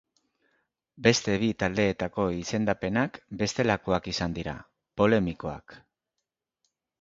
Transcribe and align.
Beste 1.07 1.35
bi 1.43 1.49
taldeetako 1.63 2.25
izendapenak 2.37 3.19
bestelakoak 3.43 4.09
izan 4.13 4.35
dira, 4.39 4.57
polemikoak. 5.03 5.77